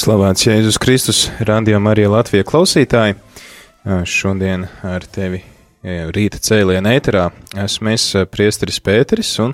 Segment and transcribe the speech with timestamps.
[0.00, 3.18] Slavēts Jēzus Kristus, Radio Marija Latvija klausītāji.
[4.08, 5.42] Šodien ar tevi
[5.84, 7.26] rīta cēlienā ēterā
[7.64, 9.52] esmu es priesteris Pēteris un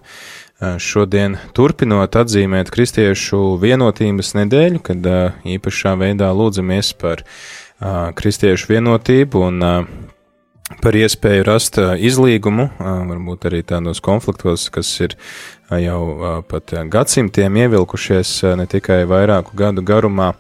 [0.83, 5.11] šodien turpinot atzīmēt kristiešu vienotības nedēļu, kad
[5.57, 7.25] īpašā veidā lūdzamies par
[8.19, 9.63] kristiešu vienotību un
[10.83, 15.17] par iespēju rast izlīgumu, varbūt arī tādos konfliktos, kas ir
[15.71, 20.33] jau pat gadsimtiem ievilkušies ne tikai vairāku gadu garumā.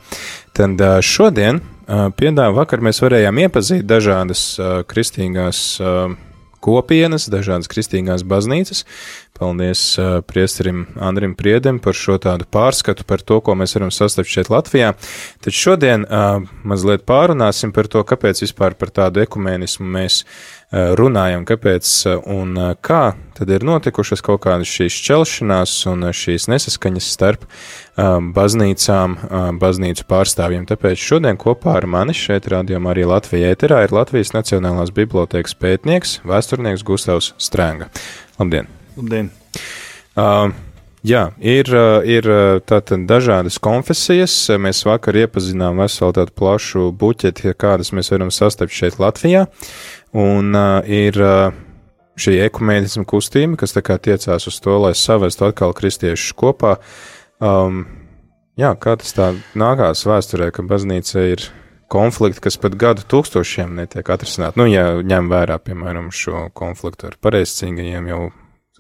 [0.56, 4.48] Tad šodien, piedāvā vakar mēs varējām iepazīt dažādas
[4.90, 5.62] kristīgās
[6.66, 8.82] kopienas, dažādas kristīgās baznīcas.
[9.36, 14.32] Paldies uh, priesterim Andrim Priedem par šo tādu pārskatu par to, ko mēs varam sastapt
[14.32, 14.94] šeit Latvijā.
[15.44, 20.22] Tad šodien uh, mazliet pārunāsim par to, kāpēc vispār par tādu ekumēnismu mēs
[20.72, 26.48] runājam, kāpēc uh, un uh, kā tad ir notikušas kaut kādas šīs šķelšanās un šīs
[26.50, 27.44] nesaskaņas starp
[27.96, 29.16] baznīcām,
[29.60, 30.64] baznīcu pārstāvjiem.
[30.68, 36.18] Tāpēc šodien kopā ar mani šeit rādījumā arī Latvijā ēterā ir Latvijas Nacionālās bibliotēkas pētnieks,
[36.24, 37.90] vēsturnieks Gustavs Strēnga.
[38.40, 38.72] Labdien!
[38.96, 39.30] Labdien!
[40.16, 40.52] Uh,
[41.04, 41.72] jā, ir,
[42.08, 42.30] ir
[42.68, 44.38] tātad dažādas konfesijas.
[44.56, 49.44] Mēs vakar iepazinām veselu tādu plašu buķeti, kādas mēs varam sastapt šeit Latvijā.
[50.14, 51.54] Un uh, ir uh,
[52.16, 56.76] šī ekumēnisma kustība, kas tiecās uz to, lai savestu atkal kristiešus kopā.
[57.42, 57.84] Um,
[58.56, 61.48] jā, kā tas tā nākās vēsturē, ka baznīca ir
[61.92, 64.58] konflikti, kas pat gadu tūkstošiem netiek atrisināti.
[64.58, 68.22] Nu, ja ņem vērā, piemēram, šo konfliktu ar pareizcīgajiem jau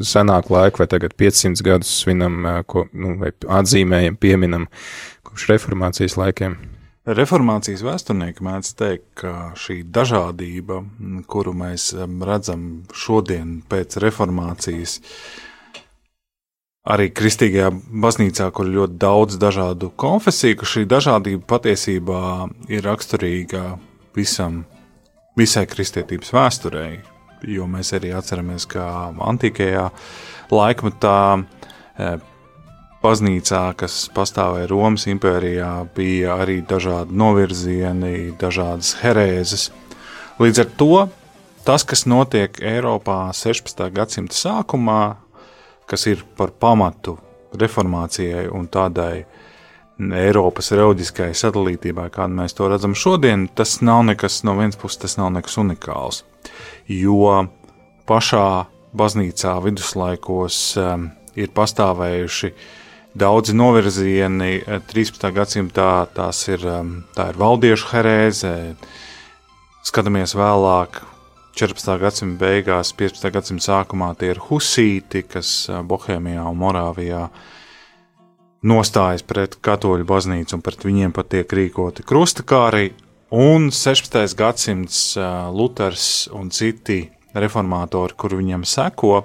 [0.02, 4.66] senāku laiku, vai tagad 500 gadus svinam, ko, nu, vai atzīmējam, pieminam
[5.26, 6.58] kopš reformācijas laikiem.
[7.06, 10.80] Reformācijas vēsturnieki mēdz teikt, ka šī dažādība,
[11.30, 14.96] kuru mēs redzam šodien pēc reformācijas,
[16.90, 17.70] arī kristīgajā
[18.02, 22.22] baznīcā, kur ir ļoti daudz dažādu konfesiju, ka šī dažādība patiesībā
[22.74, 23.64] ir raksturīga
[24.18, 24.64] visam,
[25.38, 26.96] visai kristietības vēsturei,
[27.46, 29.92] jo mēs arī atceramies, ka antīkajā
[30.50, 32.16] laikmetā e,
[33.06, 39.70] baznīcā, kas pastāvēja Romas impērijā, bija arī dažādi novirzieni, dažādas herēzes.
[40.42, 40.90] Līdz ar to
[41.66, 43.86] tas, kas notiek Eiropā 16.
[43.94, 45.00] gadsimta sākumā,
[45.86, 47.16] kas ir par pamatu
[47.56, 49.24] reformācijai un tādai
[49.96, 55.16] Eiropas reliģiskai sadalītībai, kādu mēs to redzam šodien, tas nav nekas no vienas puses, tas
[55.16, 56.26] nav nekas unikāls
[56.88, 57.46] jo
[58.06, 58.48] pašā
[58.96, 62.52] baznīcā viduslaikos um, ir pastāvējuši
[63.16, 64.60] daudzi novirzieni.
[64.92, 65.28] 13.
[65.34, 68.54] gadsimtā tās ir, um, tā ir valdiešu herēze,
[69.86, 71.02] skatāmies vēlāk.
[71.56, 71.96] 14.
[72.02, 73.30] gadsimta beigās, 15.
[73.32, 77.24] gadsimta sākumā tie ir husīti, kas uh, Bohēmijā un Morāvijā
[78.66, 82.90] nostājas pret katoļu baznīcu un pret viņiem pat tiek rīkoti krustakāri,
[83.30, 84.36] Un 16.
[84.38, 85.16] gadsimts
[85.50, 87.00] Luters un citi
[87.34, 89.24] reformatori, kur viņam seko.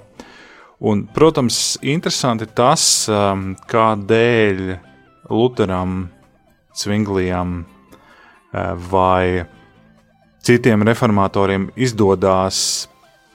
[0.81, 2.83] Un, protams, interesanti tas,
[3.69, 4.61] kādēļ
[5.29, 6.07] Lutheram,
[6.73, 7.51] Zvinglijam
[8.89, 9.43] vai
[10.41, 12.87] citiem reformatoriem izdodas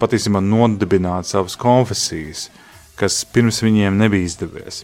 [0.03, 2.49] patiesībā nodibināt savas konfesijas,
[2.99, 4.83] kas pirms viņiem nebija izdevies.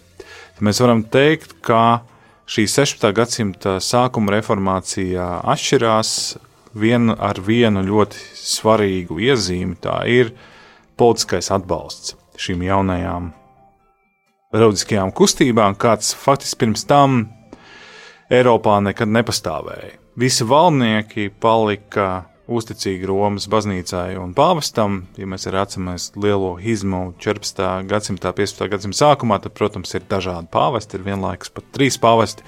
[0.55, 2.07] Tad mēs varam teikt, ka
[2.47, 3.11] šī 16.
[3.19, 6.15] gadsimta sākuma reformācija atšķirās
[6.79, 9.81] vien ar vienu ļoti svarīgu iezīmi.
[9.83, 10.37] Tā ir
[10.95, 13.31] politiskais atbalsts šīm jaunajām
[14.53, 17.25] reliģiskajām kustībām, kāds faktiski pirms tam
[18.33, 19.97] Eiropā nekad nepastāvēja.
[20.17, 25.03] Visi valdnieki palika uzticīgi Romas baznīcai un pāvestam.
[25.21, 27.63] Ja mēs arī atceramies lielo izmu 14.
[27.89, 28.69] gadsimta, 15.
[28.73, 32.45] gadsimta sākumā, tad, protams, ir dažādi pāvesti, ir vienlaikus pat trīs pāvesti,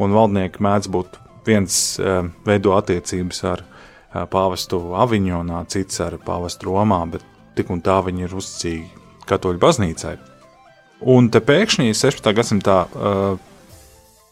[0.00, 6.72] un valdnieki mēdz būt viens eh, veido attiecības ar eh, pāvestu Aviņonā, cits ar pāvestu
[6.72, 7.24] Romā, bet
[7.56, 8.99] tik un tā viņi ir uzticīgi
[9.30, 10.16] katoļu baznīcai.
[11.10, 12.34] Un te pēkšņi 16.
[12.36, 13.34] gadsimtā uh,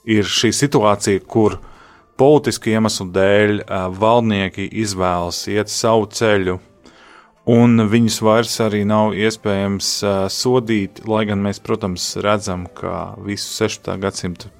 [0.05, 1.75] ir šī situācija, kur uh,
[2.19, 3.61] politisku iemeslu dēļ
[3.99, 6.59] valdnieki izvēlas iet savu ceļu,
[7.49, 9.91] un viņus vairs arī nav iespējams
[10.35, 13.95] sodīt, lai gan mēs, protams, redzam, ka visu 16.
[14.03, 14.51] gadsimtu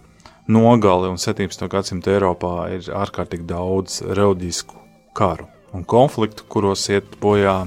[0.49, 1.67] nogali un 17.
[1.69, 4.79] gadsimta Eiropā ir ārkārtīgi daudz reliģisku
[5.19, 7.59] karu un konfliktu, kuros iet bojā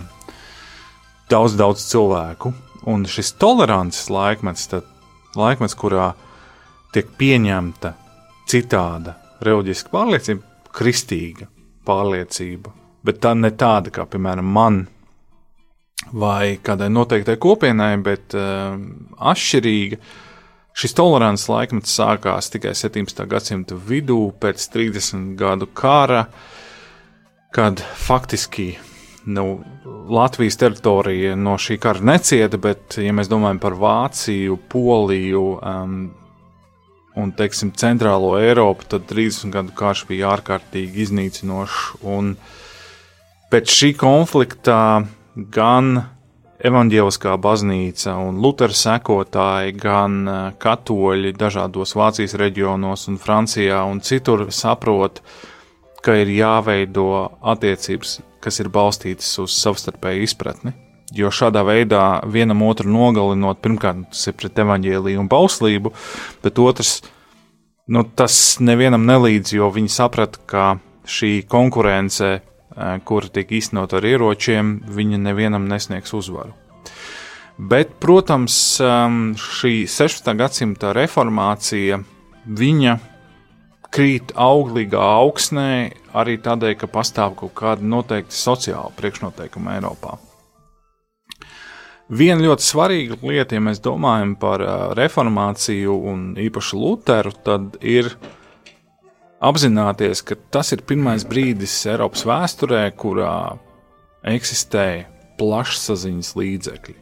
[1.29, 2.55] daudz, daudz cilvēku.
[2.89, 4.87] Un šis tolerances laikmets, tad
[5.37, 6.13] laikmets, kurā
[6.93, 7.93] tiek pieņemta
[8.49, 11.47] citāda reliģiska pārliecība, kristīga
[11.85, 12.73] pārliecība,
[13.05, 14.81] bet tā ne tāda, kā, piemēram, man
[16.09, 18.75] vai kādai noteiktai kopienai, bet uh,
[19.31, 20.01] atšķirīga.
[20.81, 23.25] Šis tolerants laikmets sākās tikai 17.
[23.29, 26.25] gadsimta vidū, pēc 30 gadu kara,
[27.51, 28.71] kad faktiski
[29.27, 29.45] nu,
[30.11, 35.93] Latvijas teritorija no šī kara necieta, bet, ja mēs domājam par Vāciju, Poliju um,
[37.15, 42.01] un, teiksim, centrālo Eiropu, tad 30 gadu karš bija ārkārtīgi iznīcinošs.
[42.11, 42.33] Un
[43.53, 44.79] pēc šī konflikta
[45.55, 45.93] gan
[46.59, 54.49] evanģēliskā baznīca un Lutera sekotāji, gan uh, katoļi dažādos Vācijas reģionos un Francijā un citur
[54.51, 55.50] saprot, ka
[56.21, 57.07] ir jāveido
[57.53, 60.73] attiecības, kas ir balstītas uz savstarpēju izpratni.
[61.13, 65.91] Jo šādā veidā vienam otru nogalinot, pirmkārt, tas ir pret evaņģēlīju un bauslību,
[66.43, 67.01] bet otrs,
[67.91, 70.69] nu, tas nevienam nelīdz, jo viņi saprata, ka
[71.03, 72.39] šī konkurence
[73.03, 76.55] kura tiek īstenot ar ieročiem, viņa nevienam nesniegs uzvaru.
[77.61, 80.31] Bet, protams, šī 16.
[80.39, 81.99] gadsimta reformācija,
[82.47, 82.97] viņa
[83.91, 85.71] krīt auglīgā augsnē
[86.17, 90.17] arī tādēļ, ka pastāv kaut kāda noteikta sociāla priekšnoteikuma Eiropā.
[92.11, 94.63] Viena ļoti svarīga lieta, ja mēs domājam par
[94.99, 98.09] reformāciju un īpaši Lutheru, tad ir
[99.39, 103.55] apzināties, ka tas ir pirmais brīdis Eiropas vēsturē, kurā
[104.27, 104.87] eksistē
[105.39, 106.97] plašsaziņas līdzekļi.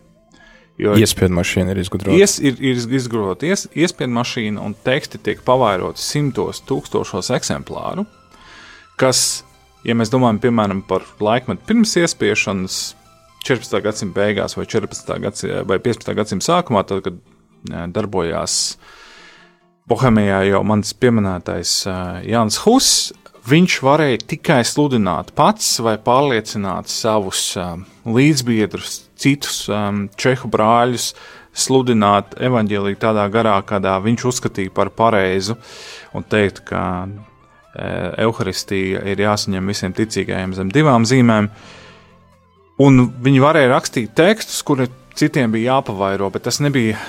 [0.79, 2.15] Jo iespēja mašīna ir izgudrota.
[2.15, 8.05] Ies, ir, ir izgudrota ies, iespēja mašīna, un teksti tiek pavairoti simtos, tūkstošos eksemplāru,
[8.99, 9.43] kas,
[9.83, 12.79] ja mēs domājam piemēram par laikmetu pirms iespiešanas,
[13.43, 13.75] 14.
[13.83, 15.11] gadsimta beigās vai 14.
[15.25, 16.15] Gadsimta, vai 15.
[16.15, 17.19] gadsimta sākumā, tad, kad
[17.95, 18.77] darbojās
[19.89, 21.73] Bohēmijā jau mans pieminētais
[22.29, 23.09] Jānis Huss,
[23.49, 27.55] viņš varēja tikai sludināt pats vai pārliecināt savus
[28.05, 31.11] līdzbiedrus, citus um, čehu brāļus,
[31.59, 35.57] sludināt evaņģēlīju tādā garā, kādā viņš uzskatīja par pareizu,
[36.15, 37.25] un teikt, ka uh,
[38.21, 41.49] evaharistija ir jāsaņem visiem ticīgajiem zem divām zīmēm.
[42.79, 44.87] Un viņi varēja rakstīt tekstus, kuri
[45.19, 46.99] citiem bija jāpavairo, bet tas nebija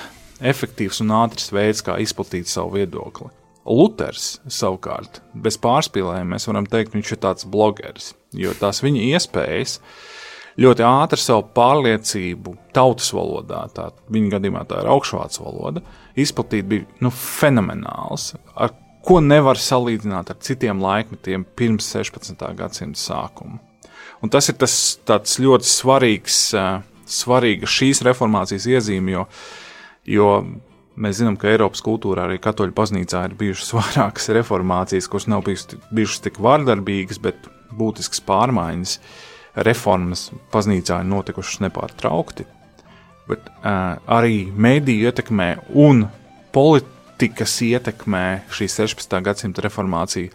[0.41, 3.29] efektīvs un ātrs veids, kā izplatīt savu viedokli.
[3.61, 9.77] Luters savukārt, bez pārspīlējuma, mēs varam teikt, viņš ir tāds blogeris, jo tās viņa iespējas
[10.59, 15.83] ļoti ātri savu pārliecību tautas valodā, tā viņa gadījumā tā ir augšvācu valoda,
[16.19, 18.75] izplatīt bija nu, fenomenāls, ar
[19.05, 22.45] ko nevar salīdzināt ar citiem laikmetiem pirms 16.
[22.57, 23.61] gadsimta sākuma.
[24.21, 26.43] Un tas ir tas ļoti svarīgs,
[27.09, 29.45] svarīga šīs reformācijas iezīme, jo uh,
[30.09, 30.41] Jo
[31.01, 36.23] mēs zinām, ka Eiropas kultūrā, arī Katoļu baznīcā, ir bijušas vairākas reformācijas, kuras nav bijušas
[36.25, 38.97] tik vārdarbīgas, bet būtiskas pārmaiņas,
[39.55, 42.47] reformas baznīcā ir notikušas nepārtraukti.
[43.29, 46.05] Bet uh, arī mediju ietekmē un
[46.55, 49.21] politikas ietekmē šī 16.
[49.23, 50.31] gadsimta reformācija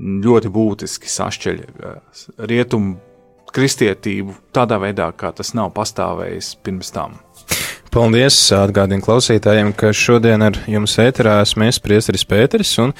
[0.00, 1.96] ļoti būtiski sašķeļ uh,
[2.50, 2.98] rietumu
[3.50, 7.18] kristietību tādā veidā, kā tas nav pastāvējis pirms tam.
[7.90, 8.36] Paldies!
[8.54, 12.92] Atgādinu klausītājiem, ka šodien ar jums ēterā esmu es, Priesteris Pēteris, un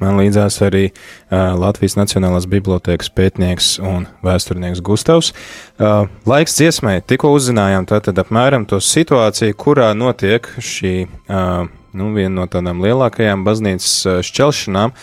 [0.00, 5.34] man līdzās arī uh, Latvijas Nacionālās Bibliotēkas pētnieks un vēsturnieks Gustavs.
[5.76, 10.96] Uh, laiks dziesmai, tikko uzzinājām tātad apmēram to situāciju, kurā notiek šī,
[11.28, 14.96] uh, nu, viena no tādām lielākajām baznīcas šķelšanām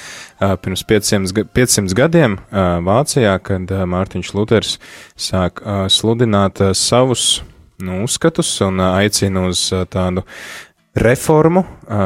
[0.66, 4.78] pirms 500, 500 gadiem Vācijā, kad Mārtiņš Luters
[5.14, 5.62] sāk
[5.94, 7.44] sludināt savus
[7.84, 10.24] nu, uzskatus un aicina uz tādu
[10.96, 11.66] reformu,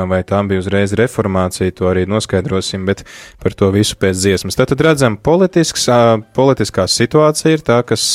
[0.09, 3.03] vai tā bija uzreiz reformācija, to arī noskaidrosim, bet
[3.41, 4.57] par to visu pēc dziesmas.
[4.57, 5.85] Tātad redzam, politisks,
[6.33, 8.07] politiskā situācija ir tā, kas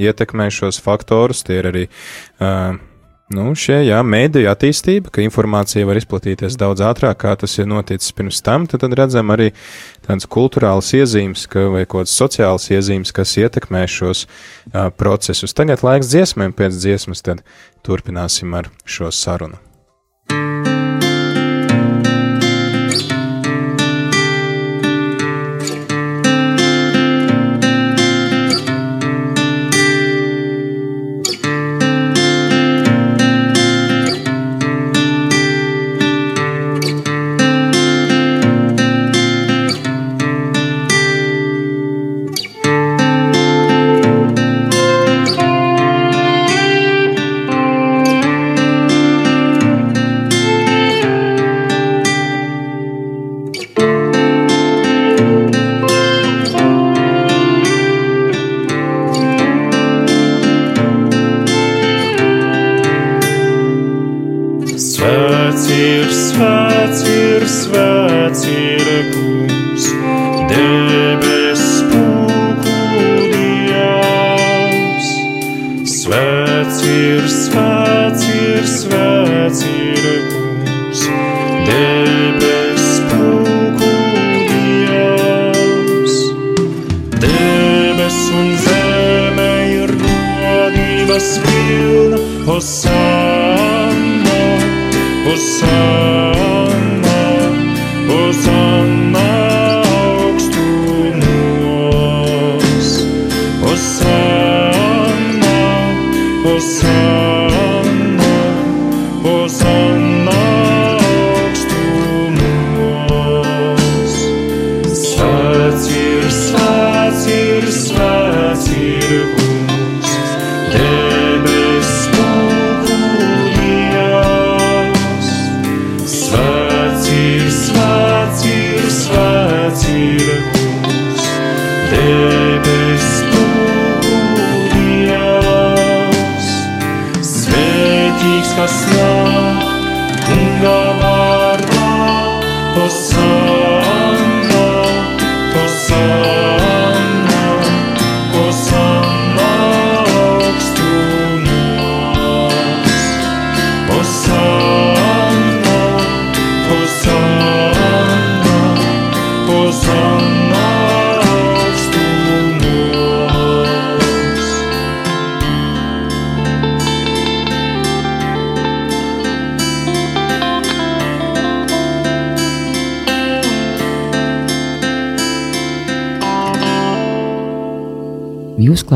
[0.00, 1.84] ietekmē šos faktorus, tie ir arī
[3.32, 8.14] nu, šie, jā, mēdīju attīstība, ka informācija var izplatīties daudz ātrāk, kā tas ir noticis
[8.16, 9.50] pirms tam, tad, tad redzam arī
[10.06, 15.56] tādas kultūrālas iezīmes, ka, vai kaut kādas sociālas iezīmes, kas ietekmē šos uh, procesus.
[15.56, 17.24] Tagad laiks dziesmēm, pēc dziesmas
[17.82, 19.71] turpināsim ar šo sarunu.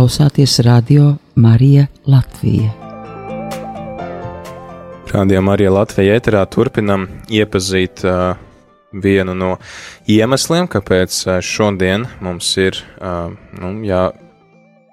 [0.07, 2.69] Klausāties radio Marija Latvija.
[5.11, 8.37] Rādījām arī Latvijā ēterā turpinam iepazīt uh,
[8.95, 9.57] vienu no
[10.07, 14.05] iemesliem, kāpēc uh, šodien mums ir uh, nu, jā,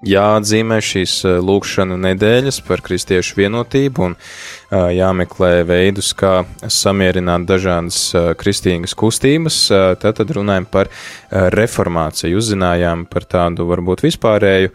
[0.08, 8.00] jāatzīmē šīs uh, lūkšana nedēļas par kristiešu vienotību un uh, jāmeklē veidus, kā samierināt dažādas
[8.16, 9.60] uh, kristīgas kustības.
[10.04, 10.90] Tad, runājam par
[11.32, 12.38] reformāciju.
[12.40, 14.72] Uzzinājām par tādu varbūt vispārēju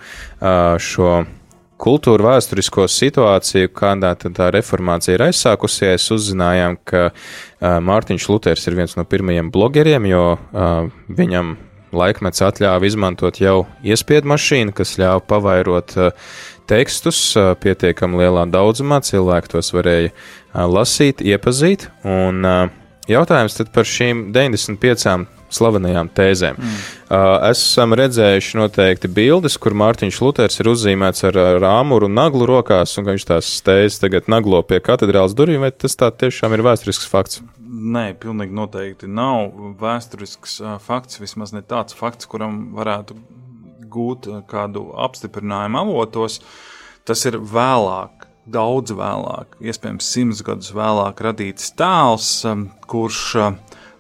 [0.83, 1.13] šo
[1.79, 7.09] kultūru vēsturisko situāciju, kādā tā reformācija ir aizsākusies, uzzinājām, ka
[7.61, 10.25] Mārtiņš Luters ir viens no pirmajiem blogeriem, jo
[11.21, 11.57] viņam
[11.95, 16.29] laikmets atļāva izmantot jau iespiedu mašīnu, kas ļāva pavairot uh,
[16.69, 22.45] tekstus uh, pietiekami lielā daudzumā, cilvēki tos varēja uh, lasīt, iepazīt, un
[23.09, 26.59] jautājums tad par šīm 95 slavenajām tēzēm.
[26.59, 26.81] Mm.
[27.09, 32.49] Uh, esam redzējuši noteikti bildes, kur Mārtiņš Luters ir uzzīmēts ar ar āmuru un naglu
[32.49, 36.57] rokās, un ka viņš tās tēzes tagad naglo pie katedrāls durvīm, vai tas tā tiešām
[36.57, 37.43] ir vēsturisks fakts?
[37.69, 43.17] Nē, pilnīgi noteikti nav vēsturisks fakts, vismaz ne tāds fakts, kuram varētu
[43.93, 46.39] gūt kādu apstiprinājumu avotos.
[47.05, 52.31] Tas ir vēlāk, daudz vēlāk, iespējams, simts gadus vēlāk radīts tēls,
[52.89, 53.23] kurš,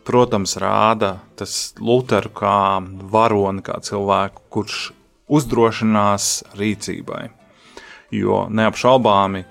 [0.09, 2.59] protams, rāda tas Lutheru kā
[3.13, 4.81] varoni, kā cilvēku, kurš
[5.29, 7.27] uzdrošinās rīcībai.
[8.17, 9.45] Jo neapšaubāmi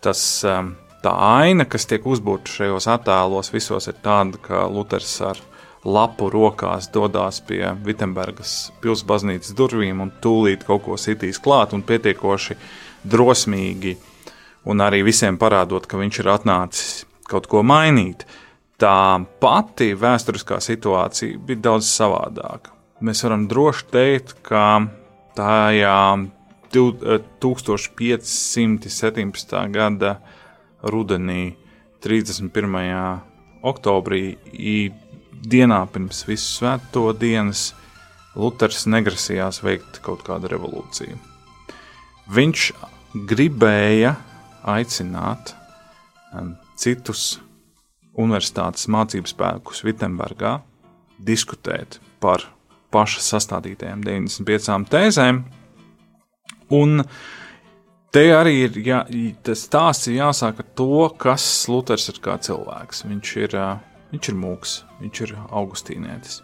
[0.00, 0.72] tas um,
[1.08, 5.38] tā aina, kas tiek uzbūvēta šajos attēlos, visos ir tāda, ka Luters ar
[5.84, 12.54] lapu rokās dodas pie Vitsenburgas pilsbaznīcas durvīm un tūlīt kaut ko sitīs klāt un pietiekoši
[13.08, 13.96] drosmīgi,
[14.68, 18.26] un arī visiem parādot, ka viņš ir atnācis kaut ko mainīt.
[18.78, 22.70] Tā pati vēsturiskā situācija bija daudz savādāka.
[23.00, 24.64] Mēs varam droši teikt, ka
[25.38, 26.02] tajā
[26.74, 29.72] 1517.
[29.74, 30.12] gada
[30.82, 31.56] rudenī,
[32.04, 33.22] 31.
[33.66, 34.22] oktobrī,
[35.42, 37.72] dienā pirms visu svēto dienas,
[38.38, 41.16] Luters negrasījās veikt kaut kādu revolūciju.
[42.30, 42.66] Viņš
[43.26, 44.12] gribēja
[44.68, 45.54] aicināt
[46.36, 47.40] um, citus
[48.18, 50.58] universitātes mācību spēkus Vitsenburgā
[51.18, 52.44] diskutēt par
[52.94, 55.42] paša sastādītajām 95 tēzēm.
[56.78, 57.02] Un
[58.14, 59.02] te arī ir jā,
[59.44, 63.04] tas stāsts ir jāsāk ar to, kas Luters ir kā cilvēks.
[63.08, 63.56] Viņš ir,
[64.12, 66.40] viņš ir mūks, viņš ir augustīnietis.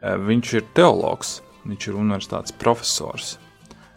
[0.00, 3.36] Viņš ir teologs, viņš ir universitātes profesors.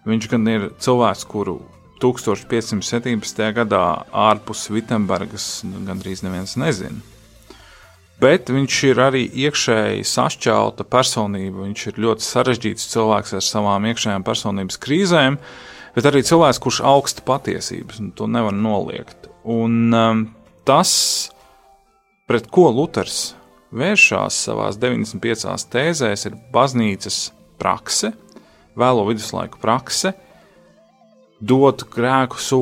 [0.03, 1.61] Viņš gan ir cilvēks, kuru
[2.03, 3.45] 1517.
[3.55, 5.47] gadā ārpus Vitsenburgas
[5.87, 6.99] gandrīz neviens nezina.
[8.19, 11.63] Bet viņš ir arī iekšēji sašķelta personība.
[11.63, 15.39] Viņš ir ļoti sarežģīts cilvēks ar savām iekšējām personības krīzēm,
[15.95, 19.29] bet arī cilvēks, kurš augsta patiesības, un to nevar noliegt.
[19.43, 20.25] Un um,
[20.67, 20.93] tas
[22.29, 23.33] pret ko Luters
[23.73, 27.19] vēršās savā 95 tēzēs, ir baznīcas
[27.62, 28.13] prakse,
[28.79, 30.13] vēlo viduslaiku prakse,
[31.43, 32.62] dot grēku so,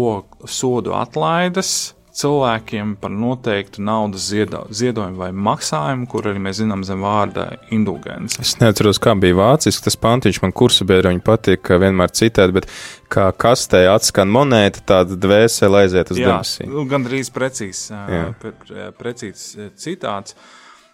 [0.50, 7.03] sodu atlaides cilvēkiem par noteiktu naudas ziedo, ziedojumu vai maksājumu, kur arī mēs zinām zem
[7.05, 8.39] vārda indulgence.
[8.43, 12.67] Es neatceros, kā bija vāciski tas pantiņš, man kursu biedri patīk, vienmēr citēt, bet
[13.11, 16.71] kā kastē atskan monēta, tāda dvēsele aiziet uz debesīm.
[16.71, 18.23] nu, gandrīz precīzs, ā, Jā.
[18.41, 20.35] pre- pre- precīzs ā, citāts,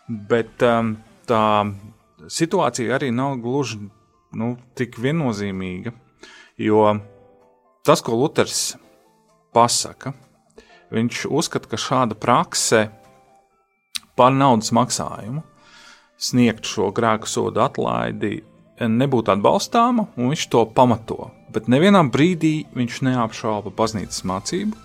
[0.07, 0.95] bet um,
[1.27, 1.43] tā
[2.29, 3.81] situācija arī nav gluži
[4.37, 5.93] nu, tik viennozīmīga,
[6.61, 6.85] jo
[7.85, 8.75] tas, ko Luters
[9.55, 10.13] pasaka,
[10.93, 12.87] viņš uzskata, ka šāda prakse
[14.17, 15.43] par naudas maksājumu
[16.17, 18.41] sniegt šo grēku sodu atlaidi
[18.81, 21.31] nebūtu atbalstāma, un viņš to pamato.
[21.53, 24.77] Bet nevienā brīdī viņš neapšauba baznīcas mācību,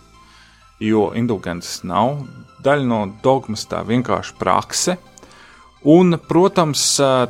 [0.82, 2.22] jo indulgences nav
[2.64, 4.96] daļa no dogmas, tā vienkārši prakse.
[5.82, 6.84] Un, protams,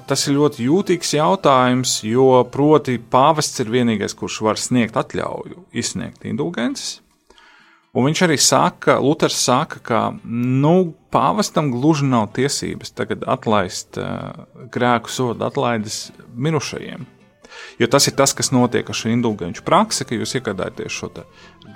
[0.06, 6.26] tas ir ļoti jūtīgs jautājums, jo proti pāvests ir vienīgais, kurš var sniegt atļauju izsniegt
[6.28, 6.98] indulgences.
[7.92, 14.46] Un viņš arī saka, Luters saka, ka nu, pāvestam gluži nav tiesības tagad atlaist uh,
[14.72, 17.04] grēku sodu atlaides mirušajiem.
[17.76, 21.10] Jo tas ir tas, kas notiek ar šo indulgenču praksi, ka jūs iegādājaties šo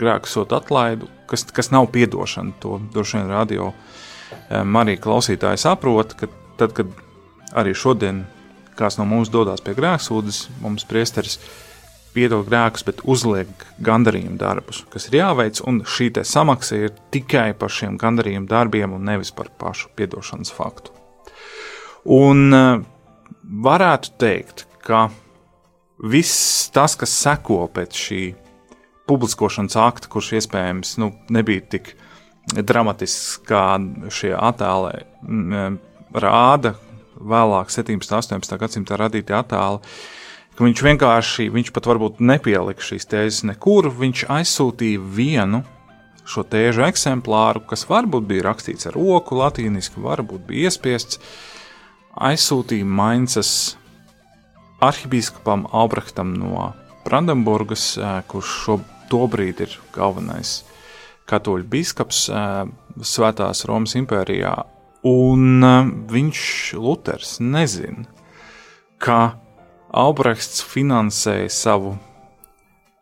[0.01, 2.57] grēku sodu atlaidu, kas, kas nav piedošana.
[2.65, 6.97] To droši vien radio um, arī klausītāji saprot, ka tad, kad
[7.53, 8.25] arī šodien
[8.77, 11.37] kāds no mums dodas pie grēksūdzes, mums priesteris
[12.17, 17.73] piedod grēkus, bet uzliek gandarījumu darbus, kas ir jāveic, un šī samaksa ir tikai par
[17.73, 20.95] šiem gandarījumu darbiem un nevis par pašu piedošanas faktu.
[22.17, 22.81] Un eh,
[23.67, 25.09] varētu teikt, ka
[26.03, 28.23] viss tas, kas seko pēc šī
[29.07, 31.95] publiskošanas akta, kurš iespējams nu, nebija tik
[32.47, 33.79] dramatisks, kā
[34.13, 35.79] šie attēli mm,
[36.23, 36.77] rāda,
[37.17, 38.13] vēlāk 17.
[38.13, 38.59] un 18.
[38.61, 39.81] gadsimta radītie attēli,
[40.57, 45.63] ka viņš vienkārši, viņš pat varbūt nepielika šīs tēzes nekur, viņš aizsūtīja vienu
[46.27, 51.21] šo tēžu eksemplāru, kas varbūt bija rakstīts ar roku, latīniski, varbūt bija iespiests,
[52.17, 53.77] aizsūtīja Mainzas
[54.83, 56.73] arhibīskapam Albrechtam no
[57.07, 57.93] Brandenburgas,
[58.31, 58.81] kurš šo
[59.13, 60.59] tobrīd ir galvenais
[61.31, 62.27] katoļu biskups
[63.07, 64.55] Svētās Romas impērijā,
[65.07, 65.67] un
[66.11, 66.43] viņš,
[66.81, 68.07] Luters, nezina,
[69.03, 69.37] ka
[69.97, 71.95] Albrechts finansēja savu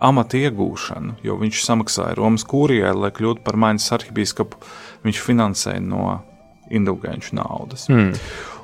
[0.05, 4.61] amata iegūšanu, jo viņš samaksāja Romas kūrijai, lai kļūtu par Mainas arhibīskapu.
[5.05, 6.21] Viņš finansēja no
[6.73, 7.89] indulgenču naudas.
[7.89, 8.13] Mm.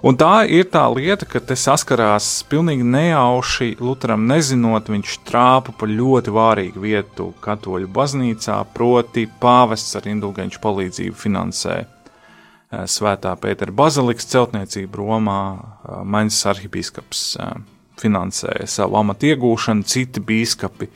[0.06, 5.88] Un tā ir tā lieta, ka te saskarās pilnīgi nejauši, Lutheram nezinot, viņš trāpa pa
[5.88, 14.30] ļoti vārīgu vietu katoļu baznīcā, proti pāvests ar indulgenču palīdzību finansē eh, Svētā Pētera bazilikas
[14.32, 17.60] celtniecību Romā, eh, Mainas arhibīskaps eh,
[18.00, 20.90] finansēja savu amatu iegūšanu, citi biskupi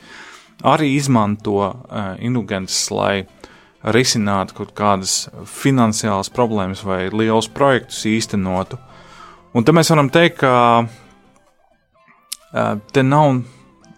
[0.65, 1.73] arī izmanto uh,
[2.23, 3.25] indulgences, lai
[3.95, 8.79] risinātu kaut kādas finansiālas problēmas vai lielus projektus īstenotu.
[9.55, 10.53] Un te mēs varam teikt, ka
[10.85, 10.89] uh,
[12.91, 13.43] te nav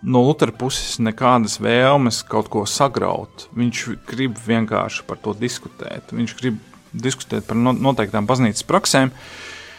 [0.08, 3.48] no Lutera puses nekādas vēlmes kaut ko sagraut.
[3.58, 6.14] Viņš grib vienkārši par to diskutēt.
[6.14, 6.60] Viņš grib
[6.94, 9.12] diskutēt par no, noteiktām baznīcas praksēm.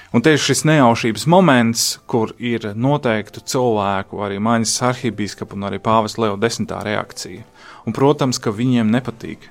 [0.09, 6.16] Un ir šis nejaušības moments, kur ir noteiktu cilvēku, arī Maņas arhibīskapa un arī pāvis
[6.16, 7.44] Leo desmitā reakcija.
[7.85, 9.51] Un, protams, ka viņiem nepatīk.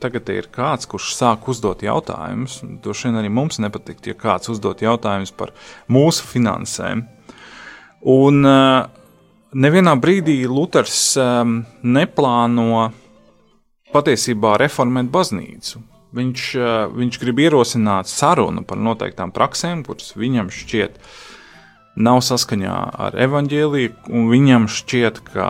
[0.00, 2.60] Tagad ir kāds, kurš sāk uzdot jautājumus.
[2.84, 5.50] Droši vien arī mums nepatīk, ja kāds uzdot jautājumus par
[5.90, 7.02] mūsu finansēm.
[8.06, 8.86] Un uh,
[9.58, 12.86] nevienā brīdī Luters um, neplāno
[13.90, 15.82] patiesībā reformēt baznīcu.
[16.16, 20.96] Viņš, uh, viņš grib ierosināt sarunu par noteiktām praksēm, kuras viņam šķiet
[21.96, 22.76] nav saskaņā
[23.06, 25.48] ar evaņģēliju, un viņam šķiet, ka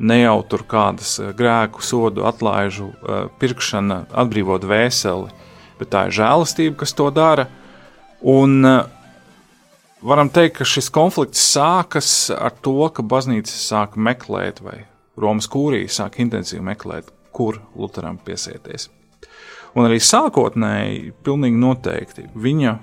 [0.00, 5.28] ne jau tur kādas uh, grēku sodu atlaižu uh, pirkšana atbrīvot vēseli,
[5.80, 7.48] bet tā ir žēlastība, kas to dara.
[8.24, 8.64] Un
[10.00, 14.86] varam teikt, ka šis konflikts sākas ar to, ka baznīca sāk meklēt, vai
[15.20, 18.88] Romas kūrija sāk intensīvi meklēt, kur Lutheram piesieties.
[19.74, 22.74] Un arī sākotnēji, pilnīgi noteikti, viņa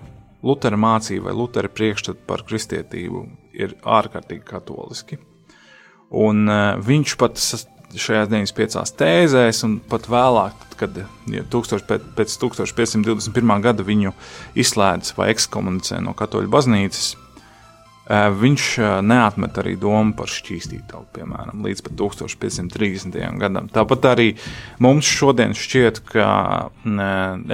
[0.43, 3.25] Lutera mācība vai Lutera priekšstats par kristietību
[3.55, 5.19] ir ārkārtīgi katoliski.
[6.11, 10.97] Un uh, viņš pat šajās 95 tēzēs, un pat vēlāk, kad
[11.31, 13.55] ja 1000, pēc, pēc 1521.
[13.63, 14.13] gada viņu
[14.59, 17.13] izslēdz vai ekskomunicē no katoļu baznīcas,
[18.11, 18.65] Viņš
[19.07, 23.15] neatmet arī domu par šķīstītavu, piemēram, līdz pat 1530.
[23.39, 23.69] gadam.
[23.71, 24.25] Tāpat arī
[24.83, 26.27] mums šodien šķiet, ka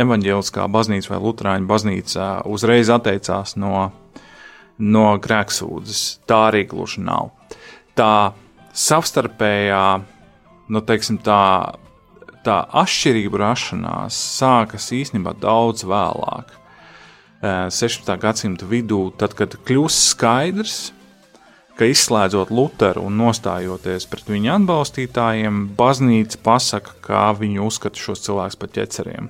[0.02, 3.92] evaņģēliskā baznīca vai luterāņu baznīca uzreiz atteicās no,
[4.82, 6.04] no grēksūdzes.
[6.26, 7.36] Tā arī gluži nav.
[7.98, 8.34] Tā
[8.74, 9.84] savstarpējā,
[10.74, 11.42] nu, teiksim, tā,
[12.46, 16.56] tā atšķirība rašanās sākas īstenībā daudz vēlāk.
[17.42, 18.08] 16.
[18.18, 20.78] gadsimta vidū, tad, kad kļūst skaidrs,
[21.78, 28.58] ka izslēdzot Lutheru un nostājoties pret viņa atbalstītājiem, baznīca pasaka, kā viņi uzskata šos cilvēkus
[28.58, 29.30] par ķeceriem.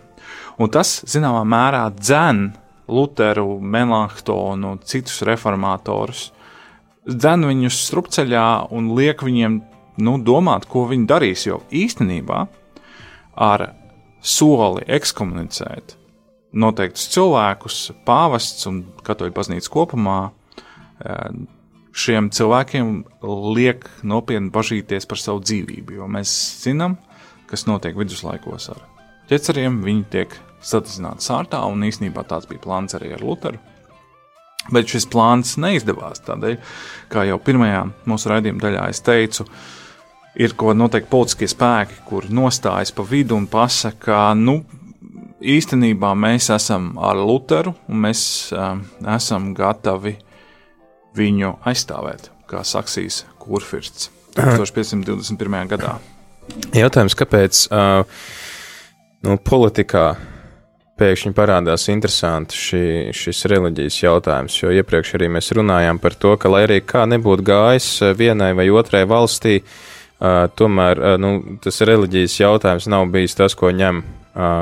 [0.57, 2.53] Un tas, zināmā mērā, dzen
[2.87, 6.29] Lutheru, Melanchtonu un citus reformatorus,
[7.07, 9.59] dzen viņus strupceļā un liek viņiem
[10.07, 11.43] nu, domāt, ko viņi darīs.
[11.49, 12.45] Jo īstenībā
[13.35, 13.67] ar
[14.23, 15.96] soli ekskomunicēt
[16.57, 20.19] noteiktus cilvēkus, pāvests un katoļu baznīca kopumā,
[21.05, 21.29] eh,
[21.97, 23.03] šiem cilvēkiem
[23.57, 26.97] liek nopietni bažīties par savu dzīvību, jo mēs zinām,
[27.49, 28.83] kas notiek viduslaikos ar
[29.29, 29.81] ķeceriem.
[29.83, 33.59] Viņi tiek sadedzināti sārtā, un īsnībā tāds bija plāns arī ar Lutheru.
[34.73, 36.57] Bet šis plāns neizdevās tādēļ,
[37.09, 39.45] kā jau pirmajā mūsu raidījuma daļā es teicu,
[40.35, 44.59] ir ko noteikti politiskie spēki, kur nostājas pa vidu un pasaka, nu,
[45.41, 48.21] īstenībā mēs esam ar Lutheru un mēs
[48.55, 48.83] um,
[49.15, 50.15] esam gatavi
[51.17, 55.59] viņu aizstāvēt, kā Saksijas kurfirsts 1521.
[55.73, 55.97] gadā.
[56.77, 58.23] Jautājums, kāpēc uh,
[59.27, 60.07] nu, politikā
[60.97, 66.49] pēkšņi parādās interesanti šī, šis reliģijas jautājums, jo iepriekš arī mēs runājām par to, ka
[66.49, 72.39] lai arī kā nebūtu gājis vienai vai otrai valstī, uh, tomēr uh, nu, tas reliģijas
[72.39, 74.03] jautājums nav bijis tas, ko ņem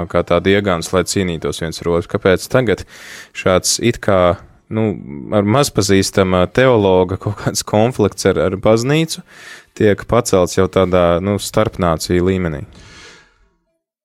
[0.07, 2.11] kā tāda iegāns, lai cīnītos viens ar otru.
[2.13, 2.85] Kāpēc tagad
[3.35, 4.37] šāds it kā
[4.71, 4.85] nu,
[5.35, 9.23] ar mazpazīstama teologa kaut kāds konflikts ar, ar baznīcu
[9.75, 12.63] tiek pacelts jau tādā nu, starpnāciju līmenī?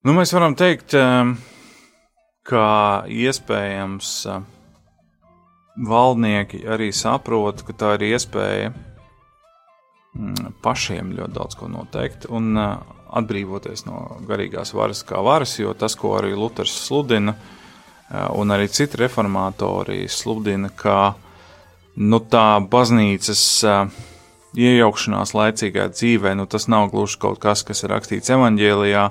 [0.03, 0.97] Nu, mēs varam teikt,
[2.51, 2.67] ka
[3.07, 4.15] iespējams
[5.87, 8.73] valdnieki arī saprot, ka tā ir iespēja
[10.63, 12.27] pašiem ļoti daudz ko noteikt.
[12.31, 12.57] Un
[13.11, 18.69] atbrīvoties no garīgās varas kā varas, jo tas, ko arī Luters sludina, eh, un arī
[18.69, 21.15] citi reformatori sludina, ka
[21.97, 23.87] nu, tā baznīcas eh,
[24.55, 29.11] iejaukšanās laicīgā dzīvē, nu, tas nav gluži kaut kas, kas ir rakstīts evaņģēlijā,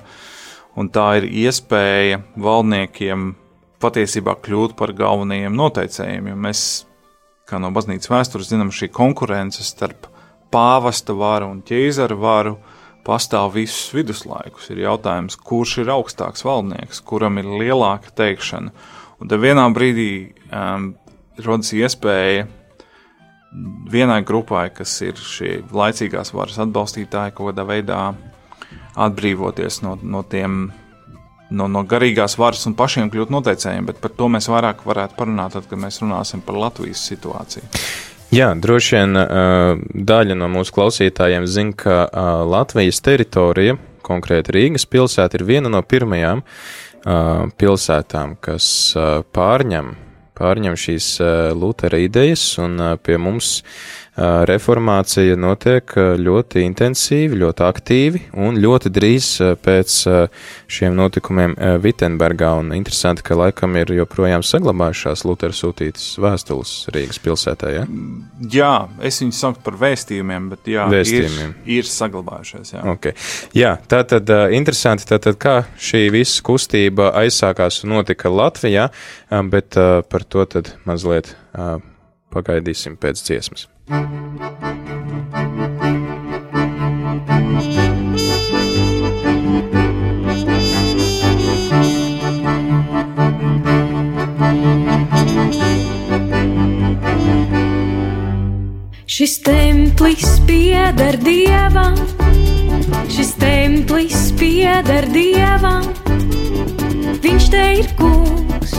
[0.80, 3.34] un tā ir iespēja valdniekiem
[3.80, 6.64] patiesībā kļūt par galvenajiem noteicējiem, jo mēs,
[7.48, 10.09] kā no baznīcas vēstures, zinām šī konkurence starp
[10.54, 12.58] pāvesta varu un ķēzara varu,
[13.06, 14.70] pastāv visus viduslaikus.
[14.74, 18.74] Ir jautājums, kurš ir augstāks valdnieks, kuram ir lielāka teikšana.
[19.20, 20.10] Un tad vienā brīdī
[20.54, 20.94] um,
[21.44, 22.48] rodas iespēja
[23.92, 28.02] vienai grupai, kas ir šie laicīgās varas atbalstītāji, kaut kādā veidā
[29.00, 30.70] atbrīvoties no, no tiem.
[31.50, 35.56] No, no garīgās varas un pašiem kļūt noteicējiem, bet par to mēs vairāk varētu parunāt,
[35.56, 37.66] tad, kad mēs runāsim par Latvijas situāciju.
[38.30, 39.18] Jā, droši vien
[40.06, 41.96] daļa no mūsu klausītājiem zina, ka
[42.46, 43.74] Latvijas teritorija,
[44.06, 46.44] konkrēti Rīgas pilsēta, ir viena no pirmajām
[47.58, 48.68] pilsētām, kas
[49.34, 49.90] pārņem,
[50.38, 51.08] pārņem šīs
[51.58, 53.64] Lutera idejas, un pie mums
[54.18, 59.30] reformācija notiek ļoti intensīvi, ļoti aktīvi un ļoti drīz
[59.64, 59.96] pēc
[60.70, 62.52] šiem notikumiem Vitsenbergā.
[62.60, 67.72] Un interesanti, ka laikam ir joprojām saglabājušās Lutera sūtītas vēstules Rīgas pilsētā.
[67.78, 67.86] Ja?
[68.52, 68.74] Jā,
[69.06, 71.56] es viņus saucu par vēstījumiem, bet jā, vēstījumiem.
[71.64, 72.74] Ir, ir saglabājušies.
[72.76, 73.16] Jā, okay.
[73.56, 78.90] jā tā tad interesanti, tātad, kā šī visa kustība aizsākās un notika Latvijā,
[79.54, 81.36] bet par to tad mazliet
[82.34, 83.68] pagaidīsim pēc dziesmas.
[83.90, 84.04] Šis
[99.42, 101.98] templis pieder dievam,
[103.10, 105.90] šis templis pieder dievam,
[107.26, 108.78] viņš te ir kungs.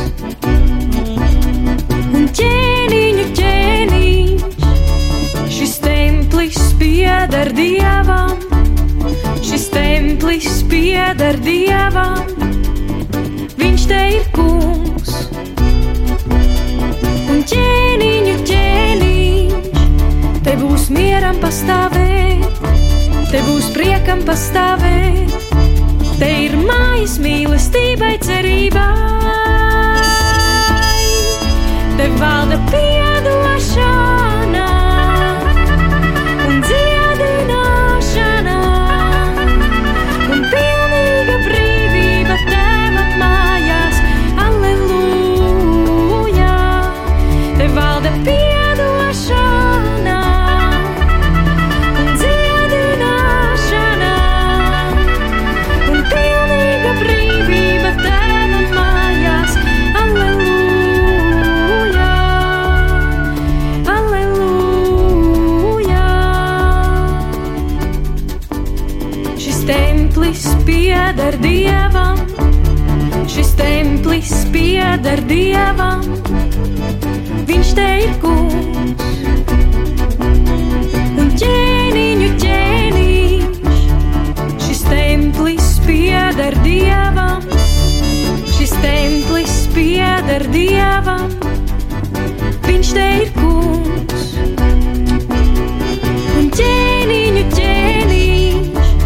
[2.14, 4.19] Un ķēniņu ķēniņš.
[6.80, 8.38] Pieder dievam,
[9.44, 12.24] šis templis pieder dievam,
[13.60, 15.18] viņš te ir kungs.
[17.28, 19.84] Un ķēniņu ķēniņš,
[20.46, 22.64] te būs mieram pastāvēt,
[23.28, 25.36] te būs priekam pastāvēt,
[26.16, 28.88] te ir mājas mīlestībai cerībai.
[32.00, 33.09] Te valda piedošana
[75.00, 76.02] pieder dievam,
[77.48, 79.22] viņš te ir kungs.
[81.16, 83.78] Un ķēniņu ķēniņš,
[84.60, 87.40] šis templis pieder dievam,
[88.58, 91.32] šis templis pieder dievam,
[92.68, 94.26] viņš te ir kungs.
[96.36, 98.96] Un ķēniņu ķēniņš,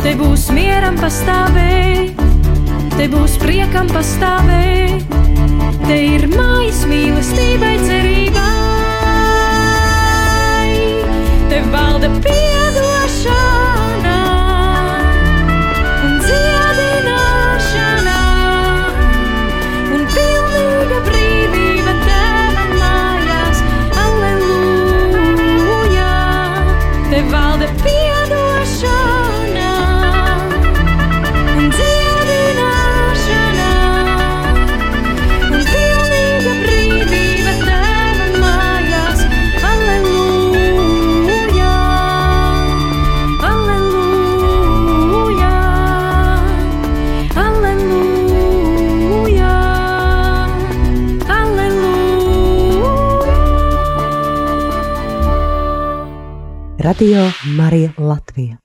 [0.00, 2.24] te būs mieram pastāvēt,
[2.96, 5.21] te būs priekam pastāvēt,
[5.86, 8.48] te ir mājas mīlestībai cerībai.
[11.50, 13.61] Te valda piedošana
[56.92, 57.22] Radio
[57.56, 58.56] Marija Latvija.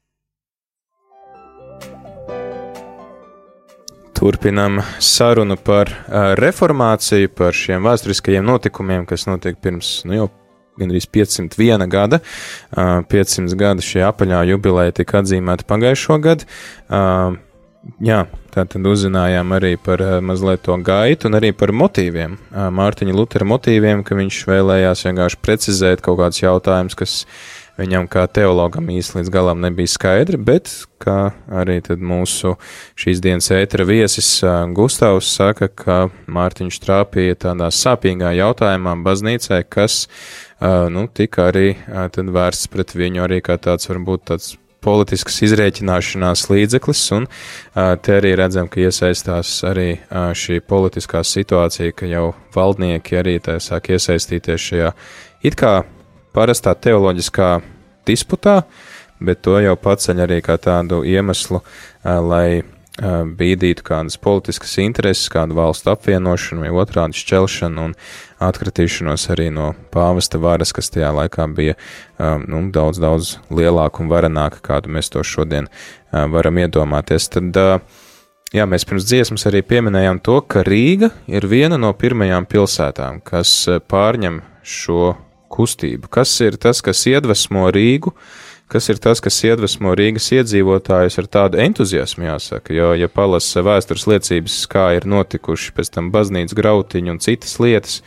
[4.20, 5.94] Turpinām sarunu par
[6.36, 10.26] reformāciju, par šiem vēsturiskajiem notikumiem, kas notiek pirms nu, jau
[10.82, 12.20] gandrīz 501 gada.
[12.20, 16.50] Uh, 500 gadu šī apaļā jubileja tika atzīmēta pagājušo gadu.
[18.04, 18.18] Jā,
[18.52, 22.36] tā tad uzzinājām arī par mazliet to gaitu un arī par motīviem.
[22.52, 27.16] Mārtiņa Lutera motīviem, ka viņš vēlējās vienkārši precizēt kaut kādus jautājumus, kas
[27.78, 32.56] viņam kā teologam īsti līdz galam nebija skaidri, bet kā arī mūsu
[33.00, 34.30] šīs dienas ētera viesis
[34.76, 40.06] Gustavs saka, ka Mārtiņš trāpīja tādā sāpīgā jautājumā baznīcai, kas,
[40.62, 41.68] nu, tika arī
[42.16, 44.56] vērsts pret viņu arī kā tāds varbūt tāds
[44.88, 47.28] politiskas izrēķināšanās līdzeklis, un
[47.76, 49.90] te arī redzam, ka iesaistās arī
[50.38, 54.94] šī politiskā situācija, ka jau valdnieki arī tā sāk iesaistīties šajā
[55.48, 55.82] it kā
[56.38, 57.52] parastā teoloģiskā
[58.08, 58.62] disputā,
[59.20, 61.64] bet to jau paceļ arī kā tādu iemeslu,
[62.06, 62.64] lai
[62.98, 67.94] bīdītu kādas politiskas intereses, kādu valstu apvienošanu vai otrādi šķelšanu un
[68.42, 71.78] atkritīšanos arī no pāvesta varas, kas tajā laikā bija
[72.18, 75.70] nu, daudz, daudz lielāka un varenāka, kādu mēs to šodien
[76.12, 77.30] varam iedomāties.
[77.34, 77.58] Tad,
[78.56, 83.52] Jā, mēs pirms dziesmas arī pieminējām to, ka Rīga ir viena no pirmajām pilsētām, kas
[83.92, 85.18] pārņem šo
[85.54, 86.10] kustību.
[86.12, 88.14] Kas ir tas, kas iedvesmo Rīgu,
[88.72, 92.76] kas ir tas, kas iedvesmo Rīgas iedzīvotājus ar tādu entuziasmu, jāsaka.
[92.76, 98.02] Jo, ja palasa vēstures liecības, kā ir notikuši pēc tam baznīcas grautiņi un citas lietas,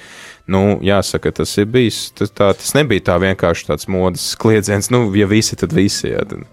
[0.50, 5.06] nu, jāsaka, tas ir bijis, tas, tā, tas nebija tā vienkārši tāds modes kliedziens, nu,
[5.16, 6.26] ja visi, tad visi, jā.
[6.28, 6.44] Tad.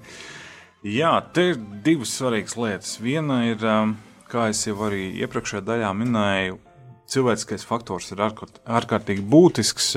[0.87, 2.95] Jā, te ir divas svarīgas lietas.
[3.03, 3.97] Viena ir, um,
[4.31, 6.59] kā jau arī iepriekšējā daļā minēju,
[7.11, 9.93] cilvēciskais faktors ir ārkārt, ārkārtīgi būtisks.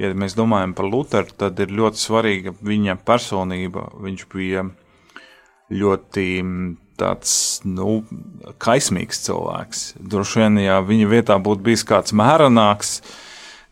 [0.00, 3.90] Ja mēs domājam par Lutheru, tad ir ļoti svarīga viņa personība.
[4.00, 4.64] Viņš bija
[5.70, 7.32] ļoti mm, tāds
[7.68, 8.00] nu,
[8.62, 9.82] kaismīgs cilvēks.
[10.00, 13.00] Droši vien, ja viņa vietā būtu bijis kāds mērenāks,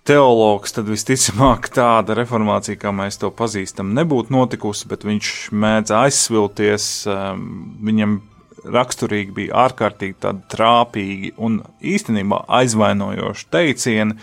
[0.09, 6.91] teologs, tad visticamāk tāda reformācija, kā mēs to pazīstam, nebūtu notikusi, bet viņš mēdz aizsvilties,
[7.13, 7.49] um,
[7.85, 8.21] viņam
[8.69, 14.17] raksturīgi bija ārkārtīgi trāpīgi un īstenībā aizvainojoši teicieni,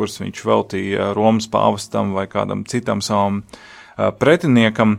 [0.00, 4.98] kurus viņš veltīja Romas pāvestam vai kādam citam savam uh, pretiniekam,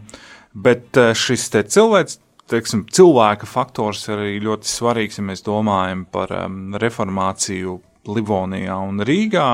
[0.53, 2.19] bet uh, šis te cilvēks,
[2.51, 6.33] teiksim, cilvēka faktors arī ļoti svarīgs, ja mēs domājam par
[6.81, 7.79] reformāciju
[8.11, 9.49] Livonijā un Rīgā,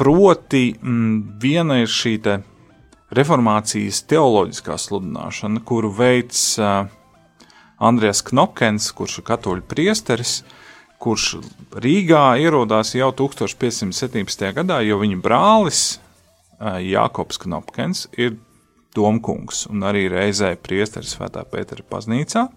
[0.00, 2.38] Proti, mm, viena ir šī te
[3.12, 6.86] reformācijas teoloģiskā sludināšana, kuru veids uh,
[7.84, 10.38] Andrēs Knopkins, kurš ir katoļu priesteris,
[11.00, 11.40] kurš
[11.80, 14.46] Rīgā ierodās jau 1517.
[14.56, 15.82] gadā, jo viņa brālis
[16.60, 18.36] Jākops Knopkins ir
[18.96, 22.48] domkungs un arī reizē priesteris Svētā Pētera baznīcā.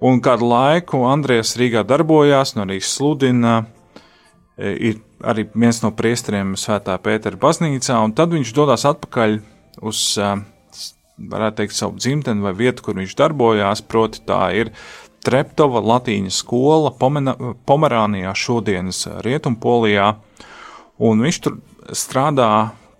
[0.00, 3.64] Un kādu laiku Andrēs Rīgā darbojās un arī sludina
[4.56, 9.38] ir arī viens no priesteriem Svētā Pētera baznīcā, un tad viņš dodas atpakaļ
[9.88, 10.00] uz,
[11.20, 14.72] varētu teikt, savu dzimteni vai vietu, kur viņš darbojās, proti tā ir
[15.24, 17.34] Treptova Latīņa skola Pomena,
[17.68, 20.14] Pomerānijā, šodienas Rietumpolijā,
[21.04, 21.58] un viņš tur
[21.96, 22.50] strādā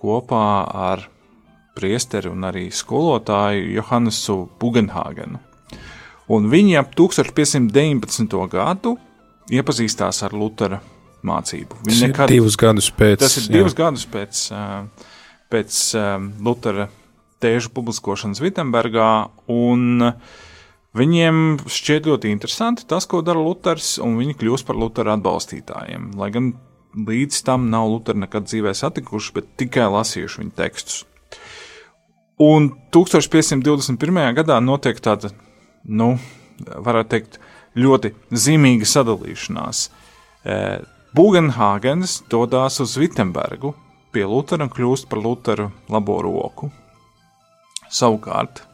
[0.01, 0.47] kopā
[0.91, 1.07] ar
[1.77, 5.41] priesteri un arī skolotāju Johannesu Bugenhāgenu.
[6.31, 8.37] Un viņi ap 1519.
[8.53, 8.95] gadu
[9.51, 10.79] iepazīstās ar Lutera
[11.27, 11.81] mācību.
[11.81, 13.19] Tas Viņi ir divus gadus pēc.
[13.25, 13.55] Tas ir jā.
[13.59, 14.67] divus gadus pēc, ā,
[15.53, 16.07] pēc ā,
[16.45, 16.87] Lutera
[17.41, 19.11] tēžu publiskošanas Vitsenburgā,
[19.51, 20.13] un
[20.97, 26.13] viņiem šķiet ļoti interesanti tas, ko dara Luters, un viņi kļūst par Lutera atbalstītājiem.
[26.21, 26.53] Lai gan
[26.97, 31.05] līdz tam nav Lutera nekad dzīvē satikuši, bet tikai lasījuši viņa tekstus.
[32.41, 34.23] Un 1521.
[34.39, 35.29] gadā notiek tāda,
[35.85, 36.15] nu,
[36.65, 37.37] varētu teikt,
[37.77, 39.83] ļoti zīmīga sadalīšanās.
[40.43, 40.57] E,
[41.15, 43.75] Bugenhāgens dodas uz Vitsenburgu
[44.15, 46.71] pie Lutera un kļūst par Lutera labo roku.
[47.91, 48.65] Savukārt,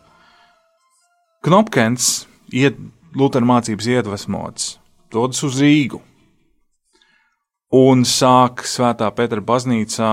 [1.47, 2.79] Knopkins, iet,
[3.17, 4.75] Lutera mācības iedvesmots,
[5.15, 6.03] dodas uz Rīgu
[7.77, 10.13] un sāk Svētā Petra baznīcā